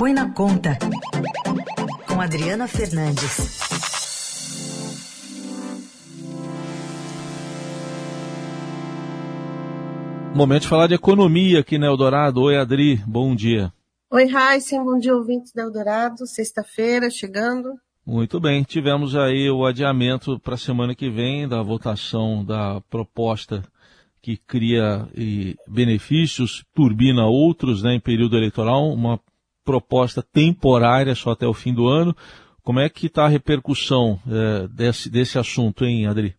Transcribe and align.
Põe 0.00 0.14
na 0.14 0.32
Conta, 0.32 0.78
com 2.08 2.22
Adriana 2.22 2.66
Fernandes. 2.66 3.60
Momento 10.34 10.62
de 10.62 10.68
falar 10.68 10.86
de 10.86 10.94
economia 10.94 11.60
aqui 11.60 11.76
na 11.76 11.88
Eldorado. 11.88 12.40
Oi, 12.40 12.56
Adri, 12.56 12.96
bom 13.06 13.34
dia. 13.34 13.70
Oi, 14.10 14.26
Raíssen, 14.26 14.82
bom 14.82 14.96
dia, 14.96 15.14
ouvintes 15.14 15.52
da 15.52 15.64
Eldorado. 15.64 16.26
Sexta-feira, 16.26 17.10
chegando. 17.10 17.74
Muito 18.06 18.40
bem, 18.40 18.62
tivemos 18.62 19.14
aí 19.14 19.50
o 19.50 19.66
adiamento 19.66 20.40
para 20.40 20.54
a 20.54 20.56
semana 20.56 20.94
que 20.94 21.10
vem 21.10 21.46
da 21.46 21.60
votação 21.60 22.42
da 22.42 22.80
proposta 22.88 23.62
que 24.22 24.38
cria 24.38 25.06
benefícios, 25.68 26.64
turbina 26.74 27.26
outros 27.26 27.82
né, 27.82 27.94
em 27.94 28.00
período 28.00 28.36
eleitoral, 28.36 28.90
uma 28.92 29.20
proposta 29.70 30.20
temporária 30.20 31.14
só 31.14 31.30
até 31.30 31.46
o 31.46 31.54
fim 31.54 31.72
do 31.72 31.86
ano. 31.86 32.16
Como 32.64 32.80
é 32.80 32.88
que 32.88 33.06
está 33.06 33.24
a 33.24 33.28
repercussão 33.28 34.20
é, 34.26 34.66
desse, 34.66 35.08
desse 35.08 35.38
assunto, 35.38 35.84
hein, 35.84 36.08
Adri? 36.08 36.36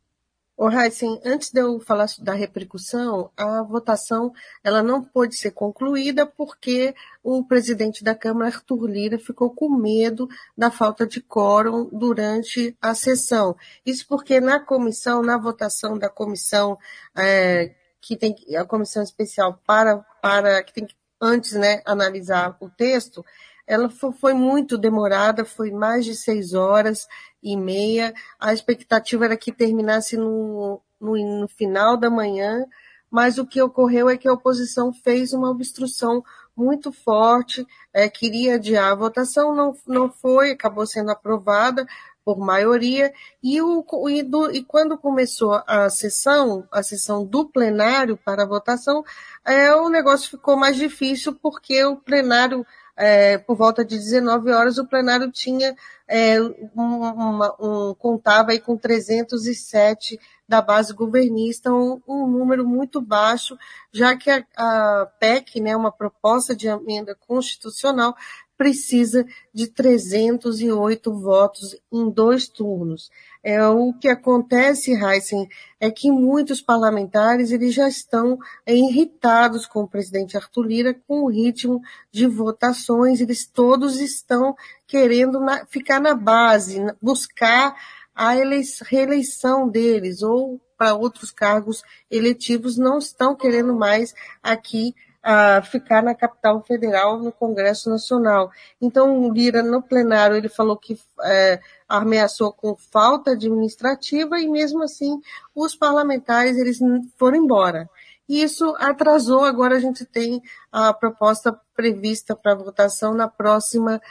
O 0.58 0.70
Heisen, 0.70 1.20
antes 1.26 1.50
de 1.50 1.62
eu 1.62 1.80
falar 1.80 2.08
da 2.20 2.34
repercussão, 2.34 3.32
a 3.38 3.64
votação 3.64 4.32
ela 4.64 4.84
não 4.84 5.02
pôde 5.02 5.36
ser 5.36 5.52
concluída 5.52 6.28
porque 6.28 6.94
o 7.24 7.44
presidente 7.44 8.04
da 8.04 8.14
Câmara, 8.14 8.48
Arthur 8.48 8.86
Lira, 8.86 9.18
ficou 9.18 9.50
com 9.50 9.70
medo 9.70 10.28
da 10.56 10.70
falta 10.70 11.08
de 11.08 11.22
quórum 11.22 11.90
durante 11.92 12.78
a 12.82 12.94
sessão. 12.94 13.56
Isso 13.86 14.06
porque 14.08 14.42
na 14.42 14.60
comissão, 14.60 15.24
na 15.24 15.38
votação 15.38 15.98
da 15.98 16.10
comissão, 16.10 16.78
é, 17.18 17.74
que 18.02 18.18
tem 18.18 18.36
a 18.56 18.66
comissão 18.66 19.02
especial 19.02 19.60
para, 19.66 20.00
para 20.22 20.62
que 20.64 20.74
tem 20.74 20.86
que 20.86 20.96
antes 21.22 21.54
né, 21.54 21.82
analisar 21.86 22.58
o 22.60 22.70
texto, 22.70 23.24
ela 23.68 23.90
foi 23.90 24.34
muito 24.34 24.78
demorada, 24.78 25.46
foi 25.46 25.72
mais 25.72 26.04
de 26.04 26.16
seis 26.16 26.54
horas 26.54 27.08
e 27.42 27.56
meia. 27.56 28.14
A 28.40 28.54
expectativa 28.54 29.26
era 29.26 29.38
que 29.38 29.52
terminasse 29.52 30.18
no, 30.18 30.82
no, 31.00 31.42
no 31.42 31.48
final 31.48 31.96
da 31.96 32.10
manhã, 32.10 32.66
mas 33.10 33.38
o 33.38 33.46
que 33.46 33.62
ocorreu 33.62 34.10
é 34.10 34.18
que 34.18 34.28
a 34.28 34.34
oposição 34.34 34.92
fez 34.92 35.32
uma 35.32 35.50
obstrução 35.50 36.24
muito 36.56 36.92
forte, 36.92 37.66
é, 37.94 38.10
queria 38.10 38.56
adiar 38.56 38.92
a 38.92 38.96
votação, 38.96 39.56
não, 39.56 39.74
não 39.88 40.12
foi, 40.12 40.52
acabou 40.52 40.86
sendo 40.86 41.12
aprovada 41.12 41.86
por 42.24 42.38
maioria, 42.38 43.14
e, 43.44 43.62
o, 43.62 43.84
e, 44.10 44.24
do, 44.24 44.52
e 44.52 44.64
quando 44.64 44.98
começou 44.98 45.62
a 45.66 45.90
sessão, 45.90 46.68
a 46.72 46.84
sessão 46.84 47.26
do 47.26 47.46
plenário 47.46 48.18
para 48.18 48.46
votação, 48.46 49.04
é, 49.46 49.74
o 49.76 49.90
negócio 49.90 50.30
ficou 50.30 50.56
mais 50.56 50.76
difícil 50.76 51.36
porque 51.42 51.84
o 51.84 51.98
plenário 51.98 52.66
é, 52.96 53.38
por 53.40 53.56
volta 53.56 53.84
de 53.84 53.98
19 53.98 54.52
horas, 54.52 54.78
o 54.78 54.86
plenário 54.86 55.32
tinha 55.32 55.76
é, 56.08 56.40
uma, 56.76 57.56
um, 57.60 57.96
contava 57.96 58.52
aí 58.52 58.60
com 58.60 58.78
307 58.78 60.20
da 60.48 60.62
base 60.62 60.94
governista, 60.94 61.72
um, 61.72 62.02
um 62.08 62.28
número 62.28 62.68
muito 62.68 63.02
baixo, 63.02 63.58
já 63.92 64.16
que 64.16 64.30
a, 64.30 64.44
a 64.56 65.06
PEC, 65.20 65.62
né, 65.62 65.76
uma 65.76 65.92
proposta 65.92 66.56
de 66.56 66.68
emenda 66.68 67.16
constitucional, 67.16 68.16
precisa 68.62 69.26
de 69.52 69.66
308 69.66 71.12
votos 71.20 71.76
em 71.92 72.12
dois 72.12 72.48
turnos. 72.48 73.10
É, 73.44 73.68
o 73.68 73.92
que 73.92 74.08
acontece, 74.08 74.92
Heisen, 74.94 75.50
é 75.80 75.90
que 75.90 76.12
muitos 76.12 76.62
parlamentares 76.62 77.52
eles 77.52 77.74
já 77.74 77.88
estão 77.88 78.38
irritados 78.68 79.66
com 79.66 79.80
o 79.82 79.88
presidente 79.88 80.38
Arthur 80.38 80.62
Lira, 80.62 80.94
com 81.08 81.24
o 81.24 81.32
ritmo 81.32 81.82
de 82.12 82.28
votações, 82.28 83.20
eles 83.20 83.48
todos 83.48 84.00
estão 84.00 84.56
querendo 84.86 85.40
na, 85.40 85.66
ficar 85.66 86.00
na 86.00 86.14
base, 86.14 86.86
buscar 87.02 87.76
a 88.14 88.36
reeleição 88.86 89.68
deles, 89.68 90.22
ou 90.22 90.62
para 90.78 90.94
outros 90.94 91.32
cargos 91.32 91.82
eletivos, 92.12 92.78
não 92.78 93.00
estão 93.00 93.36
querendo 93.36 93.74
mais 93.74 94.14
aqui 94.44 94.94
a 95.24 95.62
ficar 95.62 96.02
na 96.02 96.16
capital 96.16 96.64
federal, 96.64 97.20
no 97.20 97.32
Congresso 97.32 97.90
Nacional. 97.90 98.52
Então, 98.82 99.32
Lira, 99.32 99.62
no 99.62 99.82
plenário, 99.82 100.36
ele 100.36 100.50
falou 100.50 100.76
que 100.76 101.00
é, 101.24 101.60
ameaçou 101.88 102.52
com 102.52 102.76
falta 102.76 103.32
administrativa 103.32 104.40
e, 104.40 104.48
mesmo 104.48 104.84
assim, 104.84 105.22
os 105.54 105.76
parlamentares 105.76 106.58
eles 106.58 106.80
foram 107.18 107.38
embora. 107.38 107.90
E 108.28 108.42
isso 108.42 108.74
atrasou, 108.80 109.44
agora 109.44 109.76
a 109.76 109.80
gente 109.80 110.06
tem 110.06 110.42
a 110.72 110.94
proposta 110.94 111.60
prevista 111.76 112.36
para 112.36 112.56
votação 112.56 113.14
na 113.14 113.28
próxima 113.28 114.02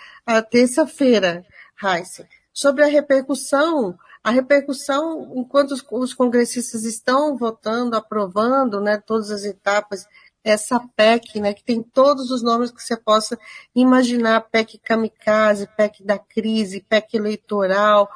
terça-feira, 0.51 1.45
Heisen. 1.83 2.27
Sobre 2.53 2.85
a 2.85 2.87
repercussão, 2.87 3.97
a 4.23 4.31
repercussão, 4.31 5.33
enquanto 5.35 5.71
os, 5.71 5.83
os 5.91 6.13
congressistas 6.13 6.85
estão 6.85 7.37
votando, 7.37 7.97
aprovando 7.97 8.79
né, 8.81 9.03
todas 9.05 9.31
as 9.31 9.45
etapas 9.45 10.07
essa 10.45 10.81
PEC, 10.97 11.41
né, 11.41 11.53
que 11.53 11.65
tem 11.65 11.83
todos 11.83 12.31
os 12.31 12.43
nomes 12.43 12.71
que 12.71 12.83
você 12.83 12.97
possa 12.97 13.39
imaginar, 13.75 14.41
PEC 14.51 14.79
kamikaze, 14.79 15.69
PEC 15.77 16.03
da 16.05 16.19
crise, 16.19 16.85
PEC 16.89 17.17
eleitoral, 17.17 18.11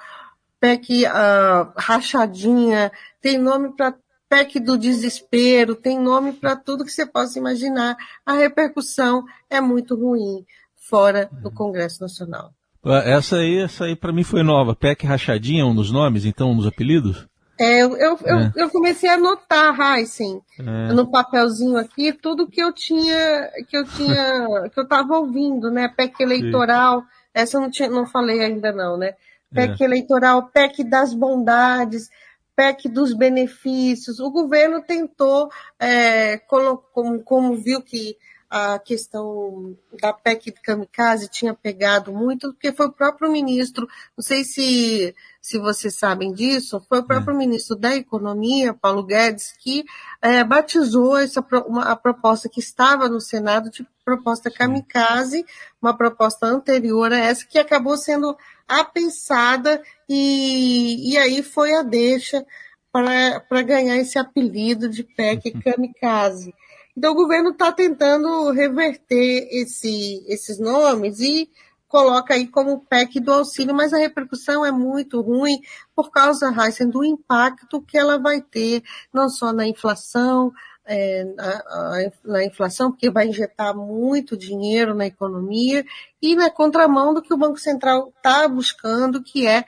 PEC 0.58 1.04
uh, 1.04 1.72
rachadinha, 1.76 2.90
tem 3.20 3.38
nome 3.38 3.74
para 3.76 3.94
PEC 4.28 4.58
do 4.58 4.78
desespero, 4.78 5.74
tem 5.74 6.00
nome 6.00 6.32
para 6.32 6.56
tudo 6.56 6.84
que 6.84 6.90
você 6.90 7.06
possa 7.06 7.38
imaginar. 7.38 7.96
A 8.24 8.32
repercussão 8.32 9.24
é 9.50 9.60
muito 9.60 9.94
ruim 9.94 10.44
fora 10.74 11.28
do 11.42 11.50
Congresso 11.50 12.00
Nacional. 12.00 12.52
Essa 12.84 13.36
aí, 13.36 13.58
essa 13.58 13.84
aí 13.84 13.96
para 13.96 14.12
mim 14.12 14.24
foi 14.24 14.42
nova. 14.42 14.74
PEC 14.74 15.06
rachadinha, 15.06 15.62
é 15.62 15.64
um 15.64 15.74
dos 15.74 15.90
nomes, 15.90 16.24
então, 16.24 16.52
um 16.52 16.56
dos 16.56 16.66
apelidos? 16.66 17.26
É, 17.58 17.82
eu, 17.82 17.96
eu, 17.96 18.18
é. 18.24 18.52
eu, 18.56 18.70
comecei 18.70 19.08
a 19.08 19.14
anotar, 19.14 19.78
Heisen, 19.78 20.42
é. 20.58 20.92
no 20.92 21.08
papelzinho 21.08 21.76
aqui, 21.76 22.12
tudo 22.12 22.48
que 22.48 22.60
eu 22.60 22.72
tinha, 22.72 23.50
que 23.68 23.76
eu 23.76 23.84
tinha, 23.84 24.68
que 24.74 24.78
eu 24.78 24.84
estava 24.84 25.16
ouvindo, 25.18 25.70
né? 25.70 25.88
PEC 25.88 26.20
eleitoral, 26.20 27.02
Sim. 27.02 27.06
essa 27.32 27.56
eu 27.56 27.60
não, 27.60 27.70
tinha, 27.70 27.88
não 27.88 28.06
falei 28.06 28.40
ainda 28.40 28.72
não, 28.72 28.96
né? 28.96 29.14
PEC 29.52 29.82
é. 29.82 29.86
eleitoral, 29.86 30.50
PEC 30.52 30.82
das 30.82 31.14
bondades, 31.14 32.10
PEC 32.56 32.88
dos 32.88 33.14
benefícios. 33.14 34.18
O 34.18 34.30
governo 34.30 34.82
tentou, 34.82 35.48
é, 35.78 36.38
como, 36.38 36.82
como 37.24 37.56
viu 37.56 37.80
que 37.80 38.16
a 38.56 38.78
questão 38.78 39.76
da 40.00 40.12
PEC 40.12 40.52
de 40.52 40.60
kamikaze 40.60 41.28
tinha 41.28 41.52
pegado 41.52 42.12
muito, 42.12 42.52
porque 42.52 42.70
foi 42.70 42.86
o 42.86 42.92
próprio 42.92 43.28
ministro, 43.28 43.84
não 44.16 44.22
sei 44.22 44.44
se, 44.44 45.12
se 45.42 45.58
vocês 45.58 45.96
sabem 45.96 46.32
disso, 46.32 46.80
foi 46.88 47.00
o 47.00 47.04
próprio 47.04 47.34
é. 47.34 47.36
ministro 47.36 47.74
da 47.74 47.96
Economia, 47.96 48.72
Paulo 48.72 49.02
Guedes, 49.02 49.52
que 49.58 49.84
é, 50.22 50.44
batizou 50.44 51.16
essa, 51.16 51.44
uma, 51.66 51.82
a 51.90 51.96
proposta 51.96 52.48
que 52.48 52.60
estava 52.60 53.08
no 53.08 53.20
Senado 53.20 53.70
de 53.70 53.84
proposta 54.04 54.48
kamikaze, 54.48 55.44
uma 55.82 55.96
proposta 55.96 56.46
anterior 56.46 57.12
a 57.12 57.18
essa, 57.18 57.44
que 57.44 57.58
acabou 57.58 57.96
sendo 57.96 58.36
apensada 58.68 59.82
e, 60.08 61.10
e 61.12 61.18
aí 61.18 61.42
foi 61.42 61.74
a 61.74 61.82
deixa 61.82 62.46
para 62.92 63.62
ganhar 63.62 63.96
esse 63.96 64.16
apelido 64.16 64.88
de 64.88 65.02
PEC 65.02 65.50
kamikaze. 65.60 66.54
Então, 66.96 67.12
o 67.12 67.16
governo 67.16 67.50
está 67.50 67.72
tentando 67.72 68.50
reverter 68.52 69.48
esse, 69.50 70.24
esses 70.28 70.58
nomes 70.58 71.20
e 71.20 71.50
coloca 71.88 72.34
aí 72.34 72.48
como 72.48 72.84
PEC 72.86 73.20
do 73.20 73.32
auxílio, 73.32 73.74
mas 73.74 73.92
a 73.92 73.98
repercussão 73.98 74.64
é 74.66 74.72
muito 74.72 75.20
ruim 75.20 75.60
por 75.94 76.10
causa, 76.10 76.52
Heisen, 76.52 76.90
do 76.90 77.04
impacto 77.04 77.80
que 77.82 77.96
ela 77.96 78.18
vai 78.18 78.40
ter, 78.40 78.82
não 79.12 79.28
só 79.28 79.52
na 79.52 79.66
inflação, 79.66 80.52
é, 80.84 81.24
na, 81.24 82.12
na, 82.24 82.44
inflação, 82.44 82.90
porque 82.90 83.10
vai 83.10 83.28
injetar 83.28 83.76
muito 83.76 84.36
dinheiro 84.36 84.94
na 84.94 85.06
economia, 85.06 85.84
e 86.20 86.34
na 86.34 86.50
contramão 86.50 87.14
do 87.14 87.22
que 87.22 87.32
o 87.32 87.38
Banco 87.38 87.58
Central 87.58 88.12
está 88.16 88.46
buscando, 88.48 89.22
que 89.22 89.46
é, 89.46 89.64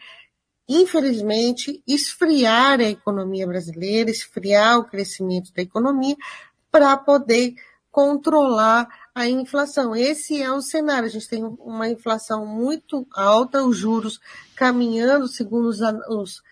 infelizmente, 0.69 1.83
esfriar 1.87 2.81
a 2.81 2.91
economia 2.91 3.47
brasileira, 3.47 4.11
esfriar 4.11 4.79
o 4.79 4.85
crescimento 4.85 5.53
da 5.55 5.63
economia, 5.63 6.17
para 6.71 6.97
poder 6.97 7.55
controlar 7.91 8.89
a 9.15 9.27
inflação. 9.27 9.97
Esse 9.97 10.43
é 10.43 10.53
o 10.53 10.61
cenário. 10.61 11.07
A 11.07 11.11
gente 11.11 11.29
tem 11.29 11.43
uma 11.43 11.89
inflação 11.89 12.45
muito 12.45 13.07
alta, 13.15 13.65
os 13.65 13.77
juros 13.77 14.21
caminhando, 14.55 15.27
segundo 15.27 15.69
os, 15.69 15.81
os, 15.81 16.43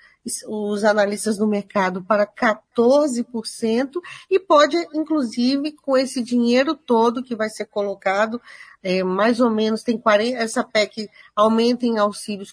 os 0.49 0.85
analistas 0.85 1.37
do 1.37 1.47
mercado, 1.47 2.03
para 2.03 2.27
14%, 2.27 4.01
e 4.31 4.41
pode, 4.41 4.77
inclusive, 4.95 5.73
com 5.73 5.97
esse 5.97 6.23
dinheiro 6.23 6.75
todo 6.75 7.23
que 7.23 7.37
vai 7.37 7.51
ser 7.51 7.67
colocado, 7.67 8.41
é, 8.83 9.03
mais 9.03 9.41
ou 9.41 9.51
menos, 9.51 9.83
tem 9.83 9.99
40, 9.99 10.39
essa 10.39 10.65
PEC 10.65 11.11
aumenta 11.37 11.85
em 11.85 11.99
auxílios 11.99 12.53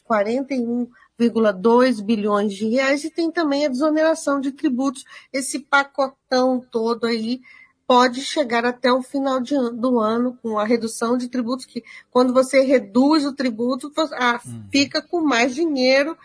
41,2 1.30 2.02
bilhões 2.02 2.54
de 2.54 2.68
reais, 2.68 3.04
e 3.04 3.10
tem 3.10 3.30
também 3.30 3.66
a 3.66 3.70
desoneração 3.70 4.40
de 4.40 4.52
tributos, 4.52 5.04
esse 5.32 5.60
pacotão 5.60 6.66
todo 6.72 7.06
aí 7.06 7.42
pode 7.88 8.22
chegar 8.22 8.64
até 8.66 8.90
o 8.90 9.02
final 9.02 9.42
de, 9.42 9.54
do 9.74 10.00
ano 10.00 10.38
com 10.42 10.58
a 10.58 10.64
redução 10.64 11.18
de 11.18 11.28
tributos, 11.28 11.66
que 11.66 11.84
quando 12.10 12.34
você 12.34 12.62
reduz 12.62 13.26
o 13.26 13.34
tributo, 13.34 13.92
ah, 14.14 14.40
uhum. 14.46 14.64
fica 14.72 15.02
com 15.02 15.20
mais 15.20 15.54
dinheiro 15.54 16.18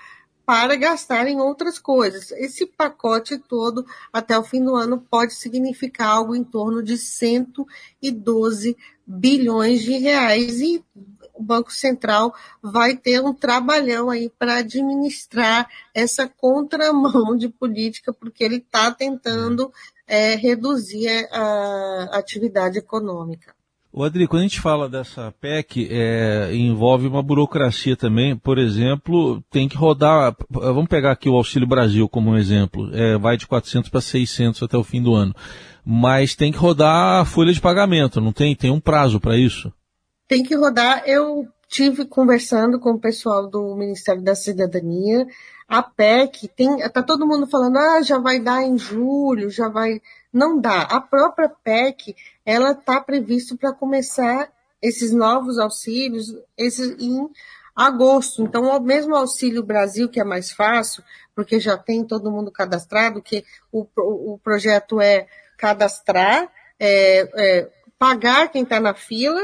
para 0.47 0.77
gastar 0.77 1.27
em 1.27 1.41
outras 1.41 1.77
coisas. 1.77 2.31
Esse 2.31 2.67
pacote 2.67 3.37
todo, 3.37 3.85
até 4.13 4.39
o 4.39 4.45
fim 4.45 4.65
do 4.65 4.77
ano, 4.77 5.05
pode 5.11 5.35
significar 5.35 6.11
algo 6.11 6.37
em 6.37 6.45
torno 6.45 6.85
de 6.85 6.97
112 6.97 8.77
bilhões 9.05 9.83
de 9.83 9.99
reais. 9.99 10.61
E 10.61 10.85
o 11.37 11.43
Banco 11.43 11.73
Central 11.73 12.35
vai 12.63 12.97
ter 12.97 13.21
um 13.21 13.33
trabalhão 13.33 14.11
aí 14.11 14.31
para 14.39 14.57
administrar 14.57 15.69
essa 15.95 16.29
contramão 16.29 17.37
de 17.37 17.49
política, 17.49 18.13
porque 18.13 18.45
ele 18.45 18.57
está 18.57 18.91
tentando 18.91 19.73
é, 20.07 20.35
reduzir 20.35 21.09
a 21.33 22.11
atividade 22.13 22.79
econômica. 22.79 23.55
O 23.93 24.05
Adri, 24.05 24.27
quando 24.27 24.41
a 24.41 24.43
gente 24.43 24.61
fala 24.61 24.91
dessa 24.91 25.33
PEC, 25.41 25.89
é, 25.91 26.55
envolve 26.55 27.07
uma 27.07 27.23
burocracia 27.23 27.97
também. 27.97 28.37
Por 28.37 28.59
exemplo, 28.59 29.43
tem 29.51 29.67
que 29.67 29.77
rodar. 29.77 30.37
Vamos 30.51 30.87
pegar 30.87 31.13
aqui 31.13 31.31
o 31.31 31.35
Auxílio 31.35 31.67
Brasil 31.67 32.07
como 32.07 32.31
um 32.31 32.37
exemplo. 32.37 32.91
É, 32.95 33.17
vai 33.17 33.39
de 33.39 33.47
400 33.47 33.89
para 33.89 34.03
600 34.03 34.63
até 34.63 34.77
o 34.77 34.85
fim 34.85 35.03
do 35.03 35.15
ano. 35.15 35.35
Mas 35.83 36.35
tem 36.35 36.53
que 36.53 36.59
rodar 36.59 37.23
a 37.23 37.25
folha 37.25 37.55
de 37.55 37.61
pagamento, 37.61 38.21
não 38.21 38.35
tem? 38.35 38.55
Tem 38.55 38.71
um 38.71 38.81
prazo 38.81 39.19
para 39.19 39.39
isso? 39.39 39.73
Tem 40.29 40.43
que 40.43 40.55
rodar. 40.55 41.03
Eu 41.07 41.47
tive 41.69 42.05
conversando 42.05 42.79
com 42.79 42.93
o 42.93 43.01
pessoal 43.01 43.47
do 43.47 43.75
Ministério 43.75 44.23
da 44.23 44.35
Cidadania. 44.35 45.27
A 45.69 45.83
PEC 45.83 46.49
tem, 46.49 46.79
tá 46.91 47.03
todo 47.03 47.27
mundo 47.27 47.47
falando, 47.47 47.77
ah, 47.77 48.03
já 48.03 48.19
vai 48.19 48.39
dar 48.39 48.63
em 48.63 48.79
julho, 48.79 49.51
já 49.51 49.69
vai. 49.69 50.01
Não 50.33 50.61
dá. 50.61 50.83
A 50.83 51.01
própria 51.01 51.49
PEC, 51.49 52.15
ela 52.45 52.73
está 52.73 53.01
previsto 53.01 53.57
para 53.57 53.73
começar 53.73 54.49
esses 54.81 55.13
novos 55.13 55.59
auxílios 55.59 56.35
esses, 56.57 56.97
em 57.01 57.29
agosto. 57.77 58.43
Então, 58.43 58.65
o 58.65 58.81
mesmo 58.81 59.15
Auxílio 59.15 59.63
Brasil, 59.63 60.09
que 60.09 60.19
é 60.19 60.25
mais 60.25 60.51
fácil, 60.51 61.05
porque 61.35 61.61
já 61.61 61.77
tem 61.77 62.03
todo 62.03 62.31
mundo 62.31 62.51
cadastrado, 62.51 63.21
que 63.21 63.45
o, 63.71 63.87
o 63.95 64.39
projeto 64.39 64.99
é 64.99 65.27
cadastrar, 65.59 66.51
é, 66.81 67.29
é, 67.35 67.69
pagar 67.99 68.51
quem 68.51 68.63
está 68.63 68.81
na 68.81 68.95
fila, 68.95 69.41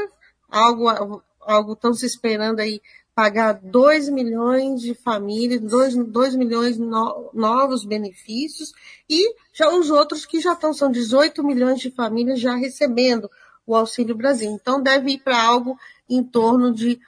algo 0.53 1.21
algo 1.45 1.73
estão 1.73 1.93
se 1.93 2.05
esperando 2.05 2.59
aí 2.59 2.81
pagar 3.15 3.53
2 3.53 4.09
milhões 4.09 4.81
de 4.81 4.95
famílias, 4.95 5.61
2, 5.61 5.95
2 6.07 6.35
milhões 6.35 6.77
no, 6.77 7.29
novos 7.33 7.85
benefícios, 7.85 8.73
e 9.07 9.35
já 9.53 9.69
os 9.69 9.91
outros 9.91 10.25
que 10.25 10.41
já 10.41 10.53
estão, 10.53 10.73
são 10.73 10.91
18 10.91 11.43
milhões 11.43 11.79
de 11.79 11.91
famílias 11.91 12.39
já 12.39 12.55
recebendo 12.55 13.29
o 13.67 13.75
Auxílio 13.75 14.15
Brasil. 14.15 14.49
Então 14.49 14.81
deve 14.81 15.11
ir 15.11 15.19
para 15.19 15.41
algo 15.41 15.77
em 16.09 16.23
torno 16.23 16.73
de 16.73 16.99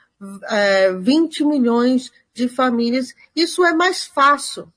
é, 0.48 0.92
20 0.92 1.44
milhões 1.44 2.12
de 2.32 2.48
famílias. 2.48 3.12
Isso 3.34 3.64
é 3.64 3.74
mais 3.74 4.04
fácil. 4.04 4.72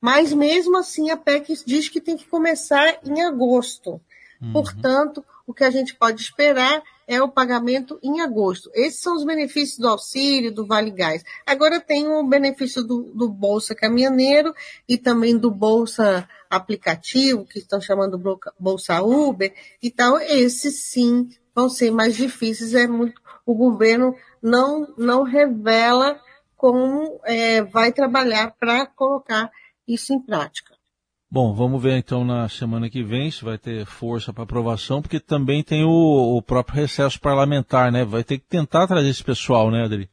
Mas 0.00 0.32
mesmo 0.32 0.76
assim 0.76 1.10
a 1.10 1.16
PEC 1.16 1.64
diz 1.64 1.88
que 1.88 2.00
tem 2.00 2.16
que 2.16 2.26
começar 2.26 3.00
em 3.04 3.22
agosto. 3.22 4.00
Uhum. 4.40 4.52
Portanto, 4.52 5.24
o 5.46 5.54
que 5.54 5.64
a 5.64 5.70
gente 5.70 5.94
pode 5.94 6.20
esperar 6.22 6.82
é 7.08 7.22
o 7.22 7.28
pagamento 7.28 7.98
em 8.02 8.20
agosto. 8.20 8.70
Esses 8.74 9.00
são 9.00 9.16
os 9.16 9.24
benefícios 9.24 9.78
do 9.78 9.88
auxílio, 9.88 10.54
do 10.54 10.66
Vale 10.66 10.90
Gás. 10.90 11.24
Agora 11.46 11.80
tem 11.80 12.06
o 12.06 12.22
benefício 12.22 12.84
do, 12.84 13.04
do 13.14 13.30
Bolsa 13.30 13.74
Caminhoneiro 13.74 14.54
e 14.86 14.98
também 14.98 15.34
do 15.34 15.50
Bolsa 15.50 16.28
Aplicativo, 16.50 17.46
que 17.46 17.58
estão 17.58 17.80
chamando 17.80 18.22
Bolsa 18.60 19.00
Uber. 19.00 19.54
Então, 19.82 20.20
esses 20.20 20.84
sim 20.84 21.30
vão 21.54 21.70
ser 21.70 21.90
mais 21.90 22.14
difíceis. 22.14 22.74
É 22.74 22.86
muito, 22.86 23.18
o 23.46 23.54
governo 23.54 24.14
não, 24.42 24.86
não 24.98 25.22
revela 25.22 26.20
como 26.54 27.20
é, 27.24 27.62
vai 27.62 27.90
trabalhar 27.90 28.54
para 28.60 28.84
colocar 28.84 29.50
isso 29.86 30.12
em 30.12 30.20
prática. 30.20 30.77
Bom, 31.30 31.54
vamos 31.54 31.82
ver 31.82 31.98
então 31.98 32.24
na 32.24 32.48
semana 32.48 32.88
que 32.88 33.02
vem 33.02 33.30
se 33.30 33.44
vai 33.44 33.58
ter 33.58 33.84
força 33.84 34.32
para 34.32 34.44
aprovação, 34.44 35.02
porque 35.02 35.20
também 35.20 35.62
tem 35.62 35.84
o, 35.84 36.36
o, 36.36 36.40
próprio 36.40 36.76
recesso 36.76 37.20
parlamentar, 37.20 37.92
né? 37.92 38.02
Vai 38.02 38.24
ter 38.24 38.38
que 38.38 38.46
tentar 38.46 38.86
trazer 38.86 39.10
esse 39.10 39.22
pessoal, 39.22 39.70
né, 39.70 39.84
Adri? 39.84 40.08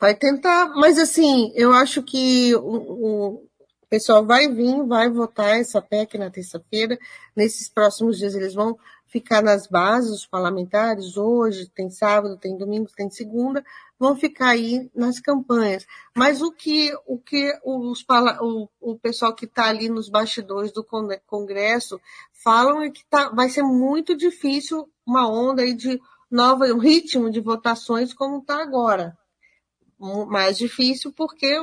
Vai 0.00 0.16
tentar, 0.16 0.72
mas 0.74 0.98
assim, 0.98 1.52
eu 1.54 1.72
acho 1.72 2.02
que 2.02 2.56
o, 2.56 2.60
o 2.60 3.48
pessoal 3.88 4.26
vai 4.26 4.48
vir, 4.48 4.84
vai 4.84 5.08
votar 5.08 5.60
essa 5.60 5.80
PEC 5.80 6.18
na 6.18 6.28
terça-feira. 6.28 6.98
Nesses 7.36 7.68
próximos 7.68 8.18
dias 8.18 8.34
eles 8.34 8.52
vão 8.52 8.76
ficar 9.08 9.42
nas 9.42 9.66
bases, 9.66 10.10
os 10.10 10.26
parlamentares, 10.26 11.16
hoje, 11.16 11.68
tem 11.74 11.90
sábado, 11.90 12.36
tem 12.36 12.56
domingo, 12.56 12.90
tem 12.94 13.10
segunda, 13.10 13.64
vão 13.98 14.14
ficar 14.14 14.50
aí 14.50 14.90
nas 14.94 15.18
campanhas. 15.18 15.86
Mas 16.14 16.40
o 16.42 16.52
que 16.52 16.92
o, 17.06 17.18
que 17.18 17.52
os, 17.64 18.04
o, 18.40 18.68
o 18.80 18.98
pessoal 18.98 19.34
que 19.34 19.46
está 19.46 19.66
ali 19.66 19.88
nos 19.88 20.08
bastidores 20.08 20.70
do 20.72 20.86
Congresso 21.26 22.00
falam 22.32 22.82
é 22.82 22.90
que 22.90 23.04
tá, 23.06 23.30
vai 23.30 23.48
ser 23.48 23.62
muito 23.62 24.14
difícil 24.16 24.88
uma 25.06 25.28
onda 25.28 25.62
aí 25.62 25.74
de 25.74 26.00
nova, 26.30 26.66
um 26.66 26.78
ritmo 26.78 27.30
de 27.30 27.40
votações 27.40 28.12
como 28.12 28.38
está 28.38 28.62
agora. 28.62 29.16
Mais 30.28 30.56
difícil 30.56 31.12
porque 31.12 31.58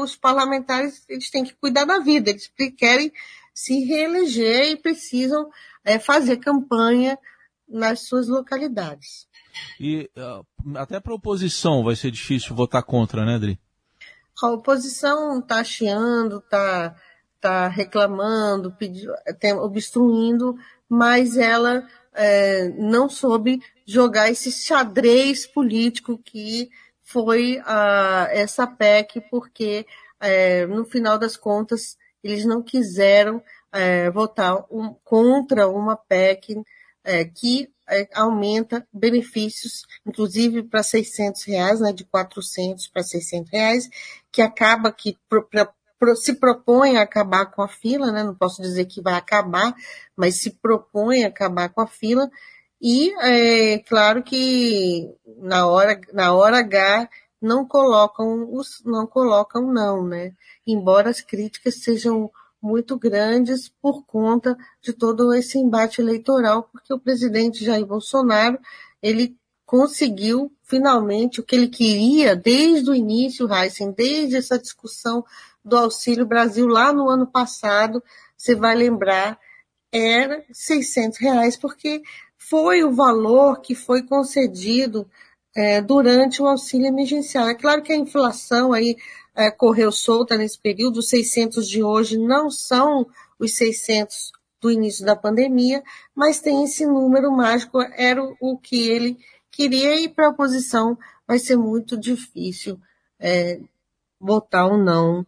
os 0.00 0.14
parlamentares 0.14 1.04
eles 1.08 1.28
têm 1.28 1.42
que 1.42 1.56
cuidar 1.56 1.84
da 1.84 1.98
vida, 1.98 2.30
eles 2.30 2.48
querem 2.76 3.12
se 3.52 3.80
reeleger 3.80 4.70
e 4.70 4.76
precisam 4.76 5.50
é, 5.84 5.98
fazer 5.98 6.38
campanha 6.38 7.18
nas 7.68 8.06
suas 8.06 8.28
localidades. 8.28 9.28
E 9.78 10.10
uh, 10.16 10.44
até 10.76 11.00
para 11.00 11.12
a 11.12 11.16
oposição 11.16 11.84
vai 11.84 11.96
ser 11.96 12.10
difícil 12.10 12.54
votar 12.54 12.82
contra, 12.82 13.24
né, 13.24 13.36
Adri? 13.36 13.58
A 14.42 14.48
oposição 14.48 15.38
está 15.38 15.62
chiando, 15.62 16.38
está 16.38 16.96
tá 17.40 17.68
reclamando, 17.68 18.72
pediu, 18.72 19.12
tem, 19.38 19.52
obstruindo, 19.52 20.56
mas 20.88 21.36
ela 21.36 21.86
é, 22.14 22.68
não 22.70 23.08
soube 23.08 23.62
jogar 23.86 24.30
esse 24.30 24.50
xadrez 24.50 25.46
político 25.46 26.18
que 26.18 26.70
foi 27.02 27.58
uh, 27.58 28.26
essa 28.30 28.66
PEC, 28.66 29.20
porque 29.30 29.86
é, 30.20 30.66
no 30.66 30.84
final 30.84 31.18
das 31.18 31.36
contas 31.36 31.96
eles 32.22 32.44
não 32.44 32.62
quiseram 32.62 33.42
é, 33.72 34.10
votar 34.10 34.64
um, 34.70 34.94
contra 35.04 35.68
uma 35.68 35.96
PEC 35.96 36.62
é, 37.04 37.24
que 37.24 37.68
é, 37.88 38.08
aumenta 38.14 38.86
benefícios, 38.92 39.84
inclusive 40.06 40.62
para 40.62 40.82
600 40.82 41.44
reais, 41.44 41.80
né, 41.80 41.92
de 41.92 42.04
400 42.04 42.86
para 42.88 43.02
600 43.02 43.50
reais, 43.50 43.88
que 44.30 44.42
acaba 44.42 44.92
que 44.92 45.18
pro, 45.28 45.44
pra, 45.48 45.72
pro, 45.98 46.16
se 46.16 46.34
propõe 46.34 46.96
a 46.96 47.02
acabar 47.02 47.46
com 47.46 47.62
a 47.62 47.68
fila, 47.68 48.12
né, 48.12 48.22
não 48.22 48.34
posso 48.34 48.62
dizer 48.62 48.84
que 48.86 49.00
vai 49.02 49.14
acabar, 49.14 49.74
mas 50.16 50.36
se 50.36 50.50
propõe 50.50 51.24
a 51.24 51.28
acabar 51.28 51.68
com 51.70 51.80
a 51.80 51.86
fila, 51.86 52.30
e 52.80 53.12
é 53.20 53.78
claro 53.80 54.22
que 54.22 55.12
na 55.38 55.66
hora, 55.66 56.00
na 56.12 56.32
hora 56.32 56.60
H 56.60 57.08
não 57.40 57.66
colocam 57.66 58.48
os, 58.54 58.82
não 58.84 59.06
colocam 59.06 59.72
não, 59.72 60.06
né? 60.06 60.32
Embora 60.66 61.10
as 61.10 61.20
críticas 61.20 61.82
sejam 61.82 62.30
muito 62.60 62.98
grandes 62.98 63.68
por 63.80 64.04
conta 64.04 64.56
de 64.82 64.92
todo 64.92 65.32
esse 65.32 65.58
embate 65.58 66.00
eleitoral, 66.00 66.68
porque 66.70 66.92
o 66.92 66.98
presidente 66.98 67.64
Jair 67.64 67.86
Bolsonaro, 67.86 68.58
ele 69.02 69.36
conseguiu 69.64 70.52
finalmente 70.64 71.40
o 71.40 71.44
que 71.44 71.54
ele 71.54 71.68
queria 71.68 72.34
desde 72.36 72.90
o 72.90 72.94
início, 72.94 73.52
Heisen, 73.52 73.92
desde 73.92 74.36
essa 74.36 74.58
discussão 74.58 75.24
do 75.64 75.76
Auxílio 75.76 76.26
Brasil 76.26 76.66
lá 76.66 76.92
no 76.92 77.08
ano 77.08 77.26
passado, 77.26 78.02
você 78.36 78.54
vai 78.54 78.74
lembrar, 78.74 79.38
era 79.92 80.44
600 80.52 81.18
reais, 81.18 81.56
porque 81.56 82.02
foi 82.36 82.82
o 82.82 82.92
valor 82.92 83.60
que 83.60 83.74
foi 83.74 84.02
concedido 84.02 85.08
é, 85.54 85.80
durante 85.80 86.42
o 86.42 86.46
auxílio 86.46 86.86
emergencial. 86.86 87.48
É 87.48 87.54
claro 87.54 87.82
que 87.82 87.92
a 87.92 87.96
inflação 87.96 88.72
aí 88.72 88.96
é, 89.34 89.50
correu 89.50 89.90
solta 89.90 90.36
nesse 90.36 90.58
período, 90.58 90.98
os 90.98 91.08
600 91.08 91.68
de 91.68 91.82
hoje 91.82 92.18
não 92.18 92.50
são 92.50 93.06
os 93.38 93.54
600 93.54 94.32
do 94.60 94.70
início 94.70 95.04
da 95.04 95.16
pandemia, 95.16 95.82
mas 96.14 96.40
tem 96.40 96.64
esse 96.64 96.86
número 96.86 97.32
mágico, 97.32 97.80
era 97.96 98.22
o 98.40 98.58
que 98.58 98.88
ele 98.88 99.18
queria, 99.50 99.98
e 99.98 100.08
para 100.08 100.26
a 100.26 100.30
oposição 100.30 100.98
vai 101.26 101.38
ser 101.38 101.56
muito 101.56 101.96
difícil 101.96 102.78
é, 103.18 103.60
botar 104.20 104.66
ou 104.66 104.74
um 104.74 104.84
não 104.84 105.26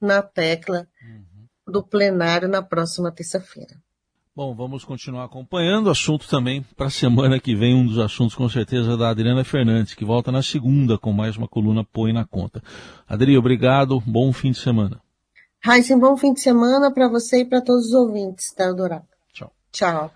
na 0.00 0.22
tecla 0.22 0.88
uhum. 1.00 1.72
do 1.72 1.82
plenário 1.82 2.48
na 2.48 2.62
próxima 2.62 3.12
terça-feira. 3.12 3.83
Bom, 4.36 4.52
vamos 4.52 4.84
continuar 4.84 5.26
acompanhando. 5.26 5.88
Assunto 5.88 6.28
também 6.28 6.60
para 6.76 6.86
a 6.86 6.90
semana 6.90 7.38
que 7.38 7.54
vem, 7.54 7.72
um 7.72 7.86
dos 7.86 7.98
assuntos 7.98 8.34
com 8.34 8.48
certeza 8.48 8.96
da 8.96 9.10
Adriana 9.10 9.44
Fernandes, 9.44 9.94
que 9.94 10.04
volta 10.04 10.32
na 10.32 10.42
segunda 10.42 10.98
com 10.98 11.12
mais 11.12 11.36
uma 11.36 11.46
coluna 11.46 11.84
Põe 11.84 12.12
na 12.12 12.24
Conta. 12.24 12.60
Adri, 13.08 13.38
obrigado. 13.38 14.02
Bom 14.04 14.32
fim 14.32 14.50
de 14.50 14.58
semana. 14.58 15.00
Raíssa, 15.62 15.96
bom 15.96 16.16
fim 16.16 16.32
de 16.32 16.40
semana 16.40 16.92
para 16.92 17.06
você 17.06 17.42
e 17.42 17.44
para 17.44 17.62
todos 17.62 17.86
os 17.86 17.94
ouvintes 17.94 18.52
da 18.58 18.64
Eldorado. 18.64 19.06
Tchau. 19.32 19.52
Tchau. 19.70 20.14